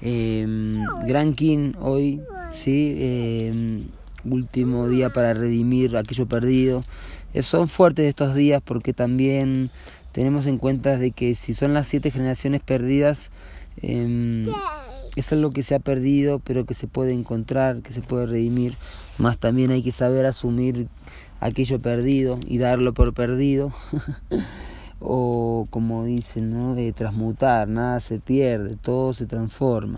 Em, 0.00 0.84
Gran 1.06 1.34
King 1.34 1.72
hoy, 1.80 2.20
¿sí? 2.52 2.94
Em, 2.98 3.84
último 4.24 4.88
día 4.88 5.10
para 5.10 5.34
redimir 5.34 5.96
aquello 5.96 6.26
perdido. 6.26 6.82
Eh, 7.32 7.42
son 7.42 7.68
fuertes 7.68 8.06
estos 8.06 8.34
días 8.34 8.62
porque 8.64 8.92
también 8.92 9.70
tenemos 10.12 10.46
en 10.46 10.58
cuenta 10.58 10.96
de 10.98 11.10
que 11.10 11.34
si 11.34 11.54
son 11.54 11.74
las 11.74 11.88
siete 11.88 12.10
generaciones 12.10 12.60
perdidas, 12.62 13.30
eh, 13.82 14.46
es 15.16 15.32
algo 15.32 15.50
que 15.50 15.62
se 15.62 15.74
ha 15.74 15.80
perdido, 15.80 16.40
pero 16.40 16.66
que 16.66 16.74
se 16.74 16.86
puede 16.86 17.12
encontrar, 17.12 17.82
que 17.82 17.92
se 17.92 18.00
puede 18.00 18.26
redimir. 18.26 18.76
Más 19.18 19.38
también 19.38 19.70
hay 19.70 19.82
que 19.82 19.92
saber 19.92 20.26
asumir 20.26 20.88
aquello 21.40 21.80
perdido 21.80 22.38
y 22.46 22.58
darlo 22.58 22.94
por 22.94 23.14
perdido. 23.14 23.72
o 25.00 25.66
como 25.70 26.04
dicen, 26.04 26.50
¿no? 26.50 26.74
de 26.74 26.92
transmutar, 26.92 27.68
nada 27.68 28.00
se 28.00 28.18
pierde, 28.18 28.76
todo 28.76 29.12
se 29.12 29.26
transforma. 29.26 29.96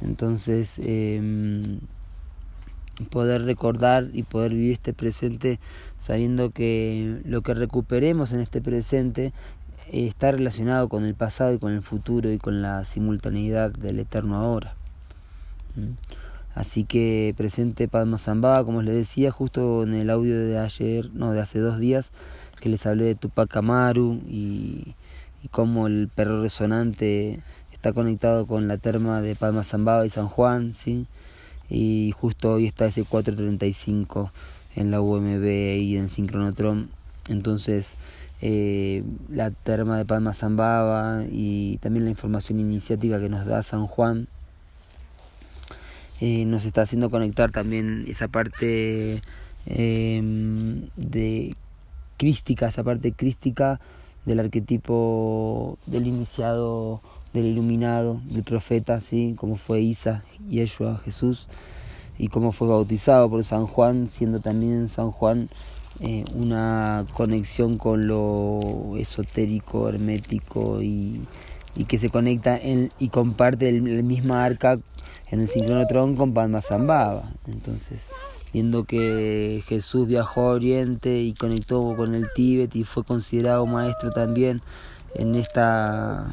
Entonces, 0.00 0.80
em, 0.82 1.80
poder 3.10 3.44
recordar 3.44 4.08
y 4.12 4.22
poder 4.22 4.52
vivir 4.52 4.72
este 4.72 4.92
presente 4.92 5.60
sabiendo 5.96 6.50
que 6.50 7.20
lo 7.24 7.42
que 7.42 7.54
recuperemos 7.54 8.32
en 8.32 8.40
este 8.40 8.60
presente 8.60 9.32
está 9.92 10.32
relacionado 10.32 10.88
con 10.88 11.04
el 11.04 11.14
pasado 11.14 11.52
y 11.52 11.58
con 11.58 11.72
el 11.72 11.82
futuro 11.82 12.30
y 12.30 12.38
con 12.38 12.62
la 12.62 12.84
simultaneidad 12.84 13.70
del 13.70 14.00
eterno 14.00 14.36
ahora. 14.36 14.74
¿Mm? 15.76 15.92
Así 16.54 16.84
que 16.84 17.34
presente 17.36 17.86
Padma 17.86 18.18
Zambaba, 18.18 18.64
como 18.64 18.82
les 18.82 18.94
decía, 18.94 19.30
justo 19.30 19.84
en 19.84 19.94
el 19.94 20.10
audio 20.10 20.38
de 20.40 20.58
ayer, 20.58 21.10
no, 21.12 21.32
de 21.32 21.40
hace 21.40 21.60
dos 21.60 21.78
días, 21.78 22.10
que 22.60 22.68
les 22.68 22.84
hablé 22.84 23.04
de 23.04 23.14
Tupac 23.14 23.56
Amaru 23.56 24.20
y, 24.28 24.94
y 25.44 25.48
cómo 25.48 25.86
el 25.86 26.10
perro 26.12 26.42
resonante 26.42 27.40
está 27.72 27.92
conectado 27.92 28.46
con 28.46 28.66
la 28.66 28.76
terma 28.76 29.20
de 29.20 29.36
Padma 29.36 29.62
Zambaba 29.62 30.04
y 30.04 30.10
San 30.10 30.26
Juan, 30.26 30.74
¿sí? 30.74 31.06
Y 31.70 32.14
justo 32.16 32.52
hoy 32.52 32.66
está 32.66 32.86
ese 32.86 33.04
435 33.04 34.32
en 34.76 34.90
la 34.90 35.00
UMB 35.00 35.44
y 35.44 35.96
en 35.96 36.08
Sincronotron. 36.08 36.88
Entonces, 37.28 37.98
eh, 38.40 39.02
la 39.28 39.50
terma 39.50 39.98
de 39.98 40.04
Padma 40.04 40.32
Zambaba 40.32 41.24
y 41.30 41.78
también 41.78 42.04
la 42.04 42.10
información 42.10 42.60
iniciática 42.60 43.18
que 43.18 43.28
nos 43.28 43.44
da 43.44 43.62
San 43.62 43.86
Juan 43.86 44.28
eh, 46.20 46.44
nos 46.44 46.64
está 46.64 46.82
haciendo 46.82 47.10
conectar 47.10 47.50
también 47.50 48.04
esa 48.08 48.26
parte 48.28 49.22
em, 49.66 50.88
de 50.96 51.54
crística, 52.16 52.68
esa 52.68 52.82
parte 52.82 53.12
crística 53.12 53.80
del 54.24 54.40
arquetipo 54.40 55.78
del 55.86 56.06
iniciado, 56.06 57.00
del 57.32 57.46
iluminado, 57.46 58.20
del 58.24 58.42
profeta, 58.42 59.00
¿sí? 59.00 59.34
como 59.36 59.56
fue 59.56 59.80
Isa, 59.80 60.24
Yeshua, 60.48 60.98
Jesús, 61.04 61.48
y 62.18 62.28
cómo 62.28 62.52
fue 62.52 62.68
bautizado 62.68 63.28
por 63.30 63.44
San 63.44 63.66
Juan, 63.66 64.08
siendo 64.10 64.40
también 64.40 64.88
San 64.88 65.10
Juan 65.10 65.48
eh, 66.00 66.24
una 66.34 67.04
conexión 67.14 67.76
con 67.76 68.06
lo 68.06 68.96
esotérico, 68.96 69.88
hermético 69.88 70.80
y, 70.82 71.20
que 71.86 71.98
se 71.98 72.10
conecta 72.10 72.58
y 72.98 73.08
comparte 73.08 73.68
el, 73.68 73.96
la 73.96 74.02
misma 74.02 74.44
arca 74.44 74.78
en 75.30 75.40
el 75.40 75.48
sincronotron 75.48 76.16
con 76.16 76.34
Padma 76.34 76.60
Zambaba. 76.60 77.30
Entonces, 77.46 78.00
viendo 78.52 78.84
que 78.84 79.62
Jesús 79.66 80.06
viajó 80.06 80.42
a 80.42 80.54
Oriente 80.54 81.20
y 81.20 81.34
conectó 81.34 81.94
con 81.96 82.14
el 82.14 82.26
Tíbet 82.34 82.74
y 82.74 82.84
fue 82.84 83.04
considerado 83.04 83.66
maestro 83.66 84.10
también 84.10 84.60
en 85.14 85.34
esta 85.34 86.26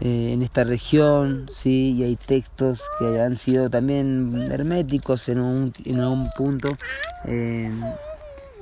eh, 0.00 0.32
en 0.32 0.42
esta 0.42 0.64
región, 0.64 1.46
sí, 1.50 1.94
y 1.96 2.04
hay 2.04 2.16
textos 2.16 2.82
que 2.98 3.20
han 3.20 3.36
sido 3.36 3.70
también 3.70 4.48
herméticos 4.50 5.28
en 5.28 5.40
un, 5.40 5.72
en 5.84 6.00
algún 6.00 6.28
punto, 6.36 6.76
eh, 7.24 7.70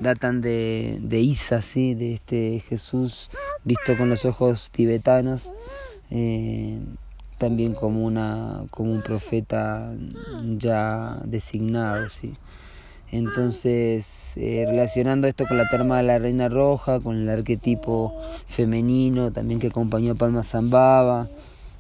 datan 0.00 0.40
de, 0.40 0.98
de 1.00 1.20
Isa, 1.20 1.62
sí, 1.62 1.94
de 1.94 2.14
este 2.14 2.62
Jesús 2.68 3.30
visto 3.64 3.96
con 3.96 4.10
los 4.10 4.24
ojos 4.24 4.70
tibetanos. 4.70 5.52
Eh, 6.10 6.78
también 7.38 7.74
como, 7.74 8.04
una, 8.04 8.64
como 8.70 8.92
un 8.92 9.02
profeta 9.02 9.92
ya 10.56 11.20
designado. 11.24 12.08
¿sí? 12.08 12.34
Entonces, 13.10 14.36
eh, 14.36 14.64
relacionando 14.68 15.28
esto 15.28 15.46
con 15.46 15.56
la 15.56 15.68
terma 15.68 15.98
de 15.98 16.02
la 16.02 16.18
Reina 16.18 16.48
Roja, 16.48 17.00
con 17.00 17.16
el 17.16 17.28
arquetipo 17.28 18.14
femenino 18.48 19.30
también 19.32 19.60
que 19.60 19.68
acompañó 19.68 20.12
a 20.12 20.16
Palma 20.16 20.42
Zambaba, 20.42 21.28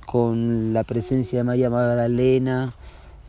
con 0.06 0.72
la 0.72 0.84
presencia 0.84 1.38
de 1.38 1.44
María 1.44 1.70
Magdalena, 1.70 2.72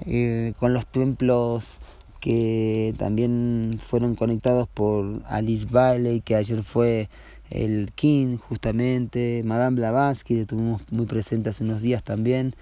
eh, 0.06 0.54
con 0.60 0.74
los 0.74 0.86
templos 0.86 1.80
que 2.20 2.94
también 2.98 3.80
fueron 3.80 4.16
conectados 4.16 4.68
por 4.68 5.22
Alice 5.28 5.68
Bailey, 5.70 6.22
que 6.22 6.36
ayer 6.36 6.64
fue 6.64 7.08
el 7.50 7.92
King 7.94 8.38
justamente, 8.38 9.44
Madame 9.46 9.78
Blavatsky, 9.78 10.38
que 10.40 10.46
tuvimos 10.46 10.82
muy 10.92 11.06
presente 11.06 11.50
hace 11.50 11.64
unos 11.64 11.82
días 11.82 12.04
también, 12.04 12.56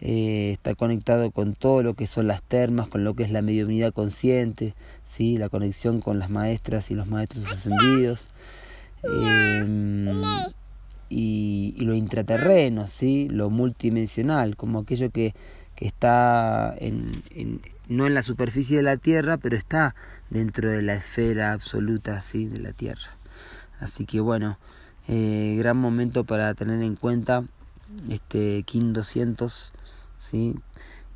eh, 0.00 0.50
está 0.52 0.74
conectado 0.74 1.30
con 1.30 1.54
todo 1.54 1.82
lo 1.82 1.94
que 1.94 2.06
son 2.06 2.26
las 2.26 2.42
termas, 2.42 2.88
con 2.88 3.04
lo 3.04 3.14
que 3.14 3.22
es 3.22 3.30
la 3.30 3.42
mediunidad 3.42 3.92
consciente, 3.92 4.74
¿sí? 5.04 5.38
la 5.38 5.48
conexión 5.48 6.00
con 6.00 6.18
las 6.18 6.30
maestras 6.30 6.90
y 6.90 6.94
los 6.94 7.06
maestros 7.06 7.50
ascendidos, 7.50 8.28
em, 9.02 10.22
y, 11.08 11.74
lo 11.78 11.94
intraterreno, 11.94 12.88
¿sí? 12.88 13.28
lo 13.30 13.50
multidimensional, 13.50 14.56
como 14.56 14.80
aquello 14.80 15.10
que, 15.10 15.34
que 15.74 15.86
está 15.86 16.74
en, 16.78 17.12
en, 17.30 17.60
no 17.88 18.06
en 18.06 18.14
la 18.14 18.22
superficie 18.22 18.76
de 18.78 18.82
la 18.82 18.96
Tierra, 18.96 19.38
pero 19.38 19.56
está 19.56 19.94
dentro 20.30 20.70
de 20.70 20.82
la 20.82 20.94
esfera 20.94 21.52
absoluta 21.52 22.20
¿sí? 22.22 22.46
de 22.46 22.58
la 22.58 22.72
Tierra. 22.72 23.16
Así 23.80 24.04
que 24.04 24.20
bueno, 24.20 24.58
eh, 25.08 25.54
gran 25.58 25.76
momento 25.76 26.24
para 26.24 26.52
tener 26.54 26.82
en 26.82 26.96
cuenta 26.96 27.44
este 28.08 28.62
KIN 28.64 28.92
200, 28.92 29.72
¿sí? 30.18 30.54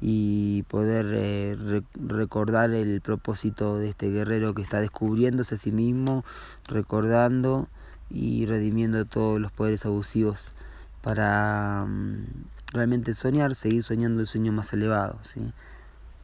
y 0.01 0.63
poder 0.65 1.07
eh, 1.15 1.83
recordar 1.95 2.71
el 2.71 3.01
propósito 3.03 3.77
de 3.77 3.91
este 3.91 4.11
guerrero 4.11 4.55
que 4.55 4.63
está 4.63 4.81
descubriéndose 4.81 5.57
a 5.57 5.59
sí 5.59 5.73
mismo, 5.73 6.25
recordando 6.69 7.69
y 8.09 8.47
redimiendo 8.47 9.05
todos 9.05 9.39
los 9.39 9.53
poderes 9.53 9.85
abusivos 9.85 10.55
para 11.03 11.85
mm, 11.87 12.25
realmente 12.73 13.13
soñar, 13.15 13.55
seguir 13.55 13.83
soñando 13.83 14.21
el 14.21 14.27
sueño 14.27 14.53
más 14.53 14.73
elevado. 14.73 15.19
¿sí? 15.23 15.53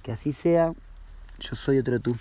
Que 0.02 0.12
así 0.12 0.32
sea, 0.32 0.72
yo 1.38 1.54
soy 1.54 1.78
otro 1.78 2.00
tú. 2.00 2.16